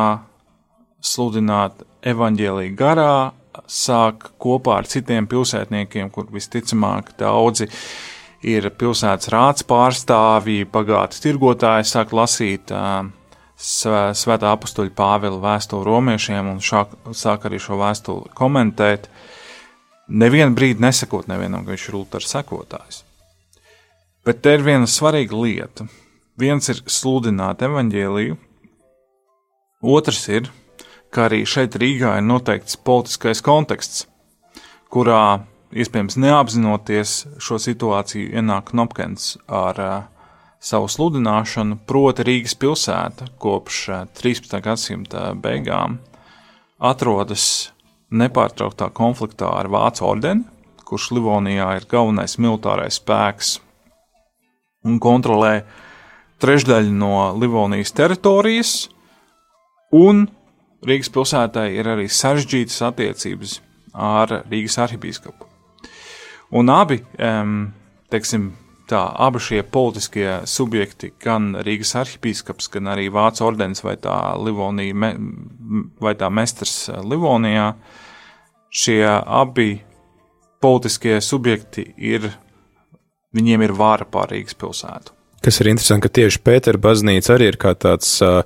[1.03, 3.33] sludināt evaņģēlīju garā,
[3.69, 7.67] sāk kopā ar citiem pilsētniekiem, kur visticamāk daudzi
[8.43, 13.05] ir pilsētas rāds pārstāvji, bagāti tirgotāji, sāk lasīt uh,
[13.63, 19.07] Svē- Svētā apstuļa Pāvila vēstuli romiešiem un šāk, sāk arī šo vēstuli komentēt.
[20.13, 23.01] Nevienu brīdi nesakot nevienam, ka viņš ir Lutera sekotājs.
[24.23, 25.87] Bet te ir viena svarīga lieta.
[26.37, 28.37] Viens ir sludināt evaņģēliju,
[29.89, 30.51] otrs ir,
[31.13, 34.05] ka arī šeit Rīgā ir noteikts politiskais konteksts,
[34.93, 39.93] kurā, iespējams, neapzinoties šo situāciju, ienāk Knopkins ar uh,
[40.61, 44.57] savu sludināšanu, proti Rīgas pilsēta kopš uh, 13.
[44.61, 45.99] gadsimta beigām
[46.77, 47.72] atrodas
[48.13, 50.45] nepārtrauktā konfliktā ar Vācu ordeni,
[50.83, 53.57] kurš Livonijā ir galvenais militārais spēks
[54.87, 55.63] un kontrolē
[56.43, 58.73] trešdaļu no Livonijas teritorijas,
[59.95, 60.27] un
[60.83, 63.59] Rīgas pilsētai ir arī sarežģītas attiecības
[63.93, 65.47] ar Rīgas arhibīskapu.
[66.59, 66.99] Un abi,
[68.11, 68.49] teiksim,
[68.89, 75.13] tā, abi šie politiskie subjekti, gan Rīgas arhibīskaps, gan arī Vācu ordenis vai tā, Livonija,
[76.03, 77.73] vai tā mestrs eh, Livonijā,
[78.73, 79.75] šie abi
[80.63, 82.29] politiskie subjekti ir,
[83.35, 85.13] viņiem ir vāra pār Rīgas pilsētu.
[85.43, 88.45] Kas ir interesanti, ka tieši Pētera baznīca arī ir kā tāds uh,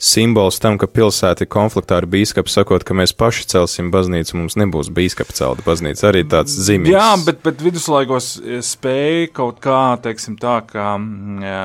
[0.00, 4.56] simbols tam, ka pilsēta ir konfliktā ar bīskapu, sakot, ka mēs paši celsim baznīcu, mums
[4.56, 6.06] nebūs bīskapa celta baznīca.
[6.08, 6.94] Arī tāds zīmīgs.
[6.94, 8.30] Jā, bet, bet viduslaikos
[8.64, 11.62] spēja kaut kā, teiksim tā, ka eh,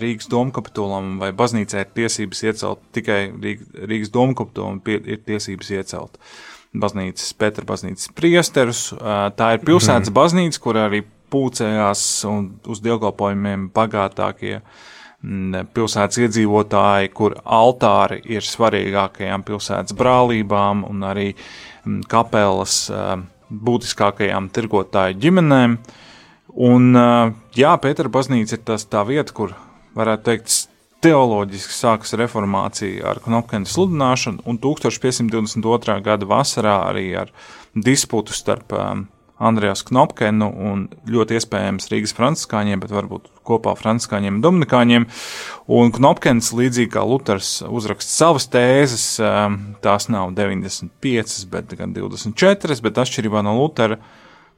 [0.00, 6.16] Rīgas domkapitulam vai baznīcai ir tiesības iecelt, tikai Rīg- Rīgas domkapitulam pie- ir tiesības iecelt
[6.82, 8.88] baznīcas, Pētera baznīcas priesterus.
[9.36, 17.38] Tā ir pilsētas baznīca, kur arī pulcējās un uz dievkalpojumiem bagātākie mm, pilsētas iedzīvotāji, kur
[17.42, 22.84] altāri ir svarīgākajām pilsētas brālībām un arī mm, kapelas
[23.46, 25.78] būtiskākajām tirgotāju ģimenēm.
[26.66, 26.96] Un,
[27.52, 29.52] jā, Pētera baznīca ir tas tā vieta, kur
[29.96, 30.54] varētu teikt,
[31.06, 36.00] teoloģiski sākas reformācija ar Knopkina sludināšanu, un 1522.
[36.02, 37.30] gada vasarā arī ar
[37.74, 39.04] disputu starp um,
[39.36, 45.06] Andrejs Knopkinu un ļoti iespējams Rīgas franciskāņiem, bet varbūt kopā franciskāņiem un dominikāņiem.
[45.76, 52.80] Un Knopkins, līdzīgi kā Luters, uzraksta savas tēzes, um, tās nav 95, bet gan 24,
[52.82, 54.00] bet atšķirībā no Lutera,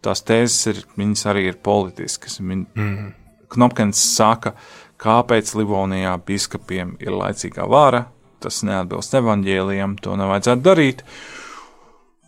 [0.04, 2.40] tās tēzes ir, viņas arī ir politiskas.
[2.40, 3.08] Viņ, mm.
[3.52, 4.54] Knopkins saka,
[4.98, 8.06] kāpēc Livonijā biskupiem ir laicīgā vāra,
[8.42, 11.04] tas neatbilst evaņģēlijam, to nevajadzētu darīt.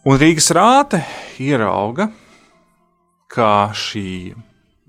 [0.09, 1.03] Un Rīgas rāte
[1.43, 2.09] ierauga,
[3.31, 4.33] ka šī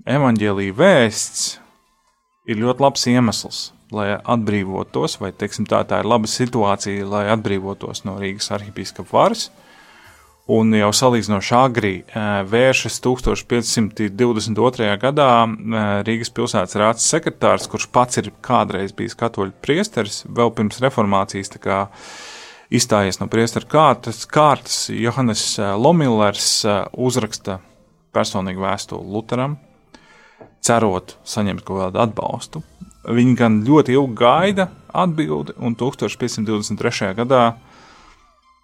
[0.08, 1.44] evaņģēlīja vēsts
[2.48, 3.60] ir ļoti labs iemesls,
[3.94, 9.50] lai atbrīvotos, vai teiksim, tā, tā ir laba situācija, lai atbrīvotos no Rīgas arhipīskapa varas.
[10.52, 14.88] Un jau salīdzinoši agri eh, vēršas 1522.
[15.00, 20.82] gadā eh, Rīgas pilsētas rāts sekretārs, kurš pats ir kādreiz bijis katoļu priesteris, vēl pirms
[20.84, 21.54] reformācijas
[22.72, 26.50] izstājies no priesteru kārtas, kārtas Johannes eh, Lomillers
[26.92, 27.60] uzraksta
[28.12, 29.56] personīgu vēstuli Lutheram,
[30.60, 32.64] cerot saņemt kaut kādu atbalstu.
[33.08, 37.14] Viņi gan ļoti ilgi gaida atbildi, un 1523.
[37.22, 37.46] gadā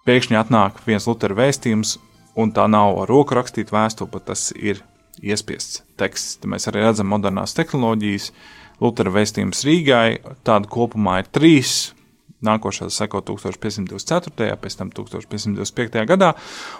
[0.07, 1.97] pēkšņi atnāk viens Lutera vēstījums,
[2.39, 4.83] un tā nav ar roku rakstīta vēstule, bet tas ir
[5.19, 6.39] iespiests teksts.
[6.39, 8.31] Te mēs arī redzam modernās tehnoloģijas,
[8.79, 11.93] Lutera vēstījums Rīgai, tāda kopumā ir trīs.
[12.45, 14.53] Nākošā seko 1524.
[14.61, 16.05] pēc tam 1525.
[16.07, 16.29] gadā,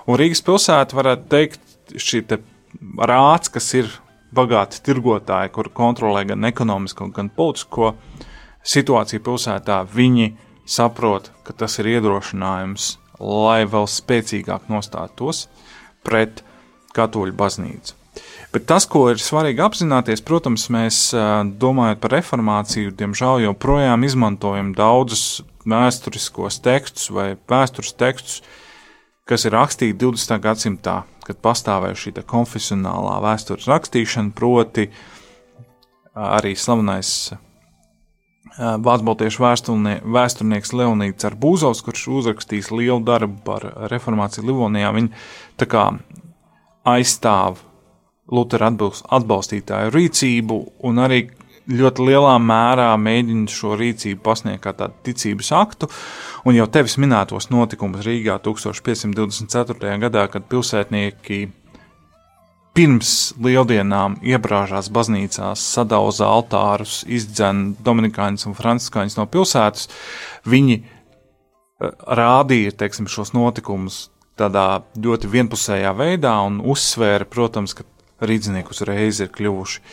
[0.07, 1.59] un Rīgas pilsēta varētu teikt,
[1.99, 2.37] šī te
[2.95, 3.91] rāds, kas ir
[4.35, 7.91] bagāti tirgotāji, kur kontrolē gan ekonomisko, gan politisko
[8.63, 10.31] situāciju pilsētā, viņi
[10.69, 15.47] saprot, ka tas ir iedrošinājums, lai vēl spēcīgāk nostātos
[16.05, 16.43] pret
[16.95, 17.95] katoļu baznīcu.
[18.49, 21.11] Bet tas, ko ir svarīgi apzināties, protams, mēs
[21.61, 28.41] domājot par reformāciju, diemžēl joprojām izmantojam daudzus vēsturiskos tekstus vai vēstures tekstus,
[29.29, 30.39] kas ir rakstīti 20.
[30.41, 34.89] gadsimtā, kad pastāvēja šī konfesionālā vēstures rakstīšana, proti
[36.17, 37.35] arī slavenais
[38.59, 45.09] Vācu baltiešu vēsturnie- vēsturnieks Leonīds Arbūzovs, kurš uzrakstījis lielu darbu par reformāciju Livonijā, viņa
[45.59, 45.83] tā kā
[46.85, 47.59] aizstāv
[48.31, 51.29] Lutera atbalstītāju rīcību un arī
[51.69, 55.89] ļoti lielā mērā mēģina šo rīcību pasniegt kā tādu ticības aktu.
[56.45, 59.97] Un jau tevis minētos notikumus Rīgā 1524.
[60.01, 61.49] gadā, kad pilsētnieki
[62.79, 69.89] pirms lieldienām iebrāžās baznīcās, sadauza altārus, izdzen dominikāņus un franciskāņus no pilsētas,
[70.47, 70.85] viņi eh,
[72.21, 74.05] rādīja teiksim, šos notikumus
[74.39, 77.83] tādā ļoti vienpusējā veidā un uzsvēra, protams, ka
[78.23, 79.83] rīznieki uzreiz ir kļuvuši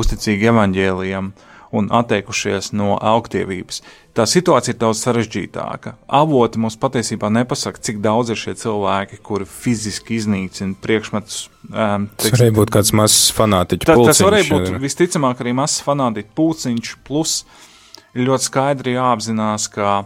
[0.00, 1.32] uzticīgi evaņģēlijam
[1.72, 3.80] un atteikušies no augtievības.
[4.16, 5.94] Tā situācija ir daudz sarežģītāka.
[6.20, 11.44] Avoti mums patiesībā nepasaka, cik daudz ir šie cilvēki, kuri fiziski iznīcina priekšmetus.
[11.70, 16.34] Um, Tas varēja būt kāds mazs fanātiķu Ta, tas varēja būt visticamāk arī mazs fanātiķu
[16.40, 17.44] pulciņš, plus
[18.18, 20.00] ļoti skaidri jāapzinās, ka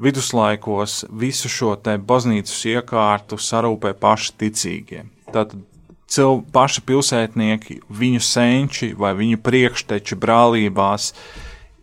[0.00, 5.04] viduslaikos visu šo te baznīcas iekārtu sarūpē paši ticīgie.
[5.32, 5.60] Tātad
[6.10, 11.12] cil, paši pilsētnieki, viņu senči vai viņu priekšteči brālībās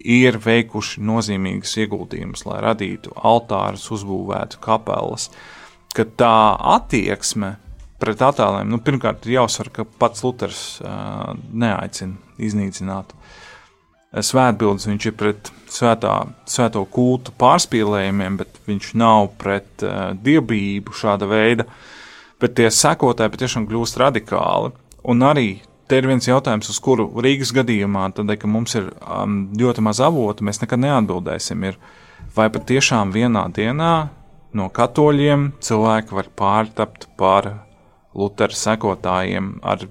[0.03, 5.29] ir veikuši nozīmīgus ieguldījumus, lai radītu altārus, uzbūvētu kapelas.
[5.93, 6.35] Ka tā
[6.75, 7.55] attieksme
[8.03, 13.13] pret attēliem, nu, pirmkārt, ir jāuzsver, ka pats Luters uh, neaicina iznīcināt
[14.13, 14.89] svētbildes.
[14.89, 16.17] Viņš ir pret svētā,
[16.49, 21.67] svēto kultu pārspīlējumiem, bet viņš nav pret uh, dievbijību šāda veida.
[22.43, 24.73] Bet tie sekotāji patiešām kļūst radikāli.
[25.07, 25.47] Un arī
[25.87, 30.01] te ir viens jautājums, uz kuru Rīgas gadījumā, tad, ka mums ir um, ļoti maz
[30.03, 31.63] avotu, mēs nekad neatbildēsim.
[31.69, 31.79] Ir,
[32.35, 33.93] vai patiešām vienā dienā
[34.57, 37.49] no katoļiem cilvēki var pārtapt par
[38.13, 39.87] Lutera sekotājiem ar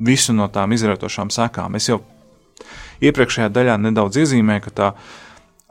[0.00, 1.80] visu no tām izrautošām sekām?
[1.80, 2.02] Es jau
[3.00, 4.92] iepriekšējā daļā nedaudz iezīmēju, ka tā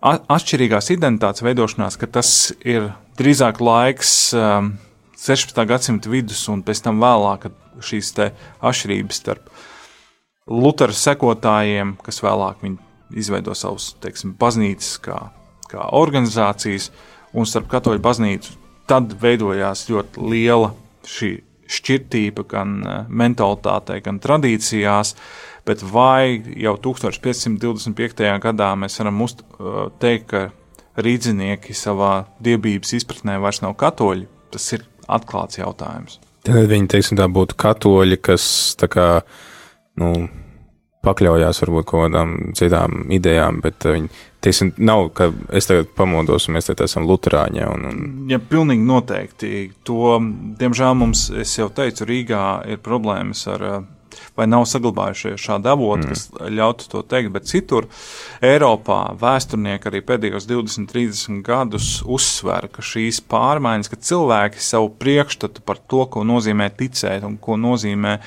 [0.01, 2.29] atšķirīgās identitātes veidošanās, ka tas
[2.63, 4.73] ir drīzāk laiks um,
[5.19, 5.65] 16.
[5.67, 7.49] gadsimta vidus un pēc tam vēlāk,
[7.83, 9.51] šīs atšķirības starp
[10.49, 12.63] Lutera sekotājiem, kas vēlāk
[13.13, 15.19] izveido savus, teiksim, baznīcas kā,
[15.69, 16.89] kā organizācijas,
[17.37, 18.55] un starp katoļu baznīcu,
[18.89, 20.71] tad veidojās ļoti liela
[21.05, 21.35] šī
[21.69, 25.13] šķirtība gan eh, mentalitātē, gan tradīcijās,
[25.67, 28.25] bet vai jau 1525.
[28.41, 30.47] gadā mēs varam uzt, eh, teikt, ka
[30.99, 36.19] rīdzinieki savā dievības izpratnē vairs nav katoļi, tas ir atklāts jautājums.
[36.47, 38.45] Tad viņi, teiksim, tā būtu katoļi, kas
[38.79, 39.07] tā kā,
[39.99, 40.13] nu,
[41.05, 44.09] pakļaujās varbūt kaut kādām citām idejām, bet uh, viņi,
[44.43, 48.01] teiksim, nav, ka es tagad pamodos un mēs te esam luterāņi un, un
[48.31, 49.53] Ja pilnīgi noteikti.
[49.87, 50.17] To,
[50.59, 53.87] diemžēl mums, es jau teicu, Rīgā ir problēmas ar, eh,
[54.39, 56.13] vai nav saglabājušies šādi avoti, mm.
[56.13, 57.87] kas ļautu to teikt, bet citur
[58.45, 65.65] Eiropā vēsturnieki arī pēdējos 20, 30 gadus uzsver, ka šīs pārmaiņas, ka cilvēki savu priekšstatu
[65.67, 68.17] par to, ko nozīmē ticēt un ko nozīmē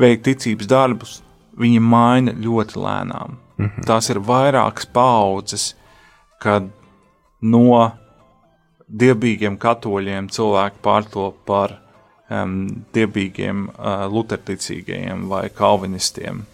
[0.00, 1.20] veikt ticības darbus,
[1.60, 3.36] viņi maina ļoti lēnām.
[3.60, 3.86] Mm -hmm.
[3.86, 5.74] Tās ir vairākas paudzes,
[6.40, 6.70] kad
[7.40, 7.90] no
[8.88, 11.76] dievbijīgiem katoļiem cilvēki pārto par
[12.30, 12.56] um,
[12.96, 16.44] dievbijīgiem uh, luterticīgajiem vai kalvinistiem.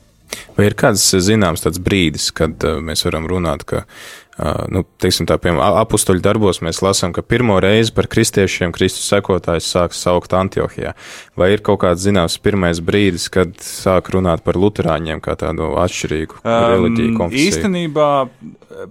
[0.57, 4.83] Vai ir kāds eh, zināms tāds brīdis, kad uh, mēs varam runāt, ka, uh, nu,
[5.01, 9.69] teiksim tā, piemēram, a- apustuļu darbos mēs lasām, ka pirmo reizi par kristiešiem Kristus sekotājs
[9.73, 10.97] sāk saukt Antiohijā.
[11.39, 16.43] Vai ir kaut kāds zināms pirmais brīdis, kad sāk runāt par luterāņiem kā tādu atšķirīgu
[16.45, 17.53] reliģiju Um, konfesiju?
[17.55, 18.11] Īstenībā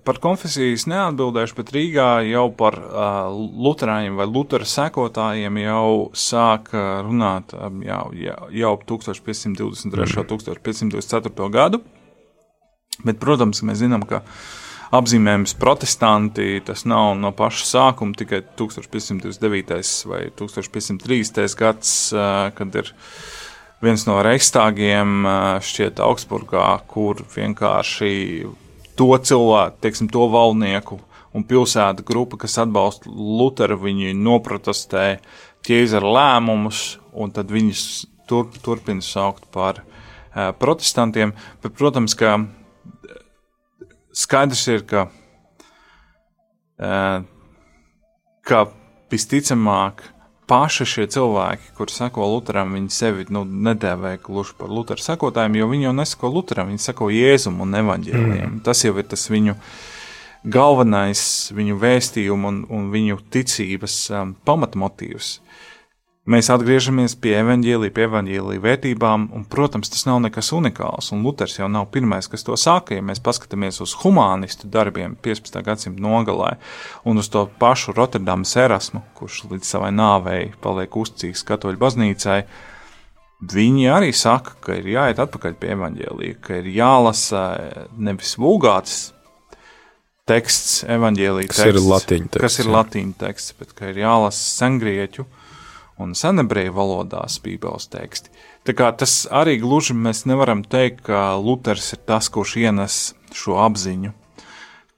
[0.05, 7.01] par konfesijas neatbildēšu, bet Rīgā jau par uh, luterāņiem vai lutera sekotājiem jau sāk uh,
[7.05, 9.85] runāt um, jau, jau, ap 1523.
[10.21, 11.49] un 1524.
[11.53, 11.81] gadu.
[13.05, 14.23] Bet, protams, mēs zinām, ka
[14.95, 20.05] apzīmējums protestanti tas nav no paša sākuma tikai 1529.
[20.09, 21.57] vai 1530.
[21.59, 22.93] gads, uh, kad ir
[23.85, 28.13] viens no reikstāgiem ā, šķiet Augsburgā, kur vienkārši
[28.99, 30.99] to cilvēku, teiksim, to valdnieku
[31.35, 35.19] un pilsētu grupa, kas atbalsta Lutheru, viņi noprotestē
[35.65, 37.83] ķēzara lēmumus, un tad viņus
[38.29, 41.33] tur, turpina saukt par uh, protestantiem.
[41.63, 42.37] Bet, protams, ka
[44.15, 45.07] skaidrs ir, ka,
[46.79, 47.19] uh,
[48.47, 48.65] ka
[49.11, 50.05] visticamāk
[50.49, 55.69] paši šie cilvēki, kur seko Lutheram, viņi sevi nu, nedēvē gluži par Lutheru sekotājiem, jo
[55.71, 58.47] viņi jau neseko Lutheram, viņi seko Jēzum un evaņģēliem.
[58.49, 58.61] Mm.
[58.65, 59.57] Tas jau ir tas viņu
[60.45, 61.23] galvenais,
[61.57, 65.39] viņu vēstījumu un, un viņu ticības um, pamatmotīvs.
[66.25, 71.59] Mēs atgriežamies pie evaņģēlī, pie evaņģēlī vērtībām, un, protams, tas nav nekas unikāls, un Luters
[71.59, 75.61] jau nav pirmais, kas to sāka, ja mēs paskatāmies uz humanistu darbiem 15.
[75.67, 76.55] gadsimta nogalē,
[77.05, 82.39] un uz to pašu Rotterdamas erasmu, kurš līdz savai nāvei paliek uzticīgs katoļu baznīcai,
[83.53, 87.45] viņi arī saka, ka ir jāiet atpakaļ pie evaņģēlī, ka ir jālasa
[88.01, 89.11] nevis vulgāts
[90.25, 95.29] teksts, evaņģēlī Kas ir latīņu teksts, kas ir latīņu teksts, bet ka ir jālasa sengrieķu
[96.01, 98.31] un senebreju valodās Bībeles teksti.
[98.67, 102.99] Tā kā tas arī gluži mēs nevaram teikt, ka Luters ir tas, kurš ienes
[103.35, 104.11] šo apziņu,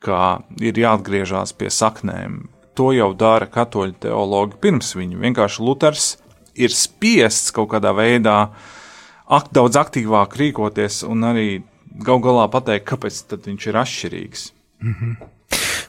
[0.04, 2.46] ka ir jāatgriežas pie saknēm.
[2.78, 5.22] To jau dara katoļu teologi pirms viņa.
[5.24, 6.12] Vienkārši Luters
[6.58, 8.38] ir spiests kaut kādā veidā
[9.28, 11.50] ak daudz aktīvāk rīkoties un arī
[12.06, 14.46] gal galā pateikt, kāpēc viņš ir atšķirīgs.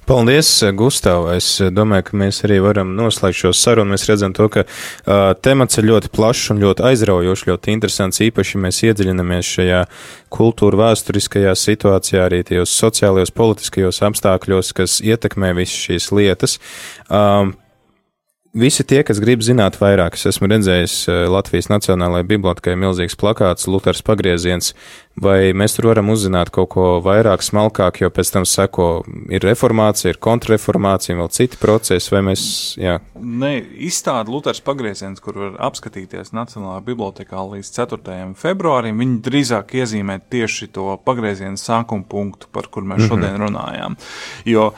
[0.09, 1.27] Paldies, Gustav.
[1.37, 3.93] Es domāju, ka mēs arī varam noslēgt šo sarunu.
[3.93, 8.23] Mēs redzam to, ka uh, temats ir ļoti plašs un ļoti aizraujošs, ļoti interesants.
[8.25, 9.83] Īpaši mēs iedziļinamies šajā
[10.33, 16.57] kultūra vēsturiskajā situācijā, arī tajos sociālajos, politiskajos apstākļos, kas ietekmē visas šīs lietas.
[17.13, 17.59] Um,
[18.57, 23.69] Visi tie, kas grib zināt vairāk, es esmu redzējis eh, Latvijas Nacionālajā bibliotekā milzīgs plakāts,
[23.69, 24.73] Luters pagrieziens,
[25.21, 28.89] vai mēs tur varam uzzināt kaut ko vairāk, smalkāk, jo pēc tam seko
[29.29, 32.49] ir reformācija, ir kontrreformācija, vēl citi procesi, vai mēs,
[32.81, 38.19] jā, Ne, izstāde Luters pagrieziens, kur var apskatīties Nacionālajā bibliotekā līdz 4.
[38.39, 43.99] februārim, viņi drīzāk iezīmē tieši to pagrieziena sākuma punktu, par kur mēs šodien runājām.
[44.49, 44.71] Jo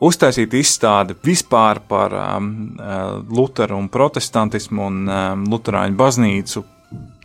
[0.00, 6.64] uztaisīt izstādi vispār par um, uh, Lutheru un protestantismu un um, Luterāņu baznīcu,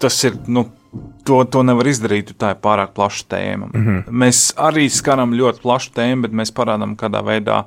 [0.02, 0.68] tas ir, nu,
[1.28, 3.70] to, to nevar izdarīt, jo tā ir pārāk plaša tēma.
[3.72, 4.04] Mm -hmm.
[4.24, 7.64] Mēs arī skaram ļoti plašu tēmu, bet mēs parādām, kādā veidā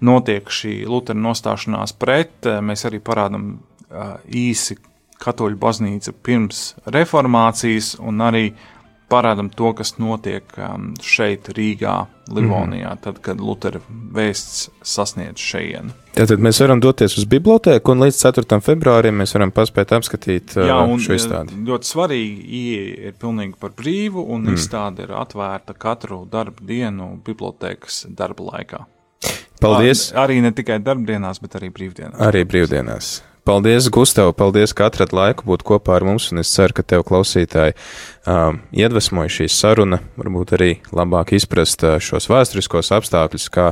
[0.00, 2.44] notiek šī Lutera nostāšanās pret.
[2.44, 4.76] Mēs arī parādām uh, īsi
[5.18, 8.52] katoļu baznīca pirms reformācijas un arī
[9.10, 11.94] parādām to, kas notiek um, šeit, Rīgā,
[12.34, 13.02] Livonijā, mm.
[13.04, 15.92] tad, kad Lutera vēsts sasniedz šejienu.
[16.14, 18.60] Tātad mēs varam doties uz bibliotēku, un līdz 4.
[18.64, 21.58] februārim mēs varam paspēt apskatīt uh, Jā, šo izstādi.
[21.68, 24.56] ļoti svarīgi, ieeja ir pilnīgi par brīvu, un mm.
[24.56, 28.84] izstāde ir atvērta katru darbu dienu bibliotēkas darba laikā.
[29.60, 30.10] Paldies!
[30.12, 32.20] Ar, arī ne tikai darbdienās, bet arī brīvdienās.
[32.24, 33.14] Arī brīvdienās.
[33.44, 37.02] Paldies, Gustav, paldies, ka atrat laiku būt kopā ar mums, un es ceru, ka tev
[37.04, 37.74] klausītāji
[38.24, 43.66] um, iedvesmoja šī saruna, varbūt arī labāk izprast uh, šos vēsturiskos apstākļus, kā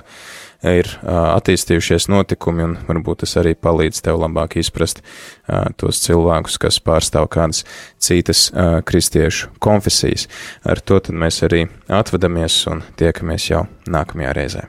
[0.74, 6.60] ir uh, attīstījušies notikumi, un varbūt tas arī palīdz tev labāk izprast uh, tos cilvēkus,
[6.60, 7.64] kas pārstāv kādas
[7.96, 10.28] citas uh, kristiešu konfesijas.
[10.68, 14.68] Ar to tad mēs arī atvadamies un tiekamies jau nākamajā reizē.